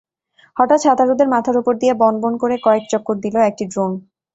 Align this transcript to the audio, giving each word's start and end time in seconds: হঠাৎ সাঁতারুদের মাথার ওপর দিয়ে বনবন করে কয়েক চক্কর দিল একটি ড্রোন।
হঠাৎ 0.57 0.79
সাঁতারুদের 0.81 1.27
মাথার 1.33 1.55
ওপর 1.57 1.73
দিয়ে 1.81 1.93
বনবন 2.01 2.33
করে 2.41 2.55
কয়েক 2.65 2.83
চক্কর 2.91 3.15
দিল 3.23 3.35
একটি 3.49 3.63
ড্রোন। 3.71 3.91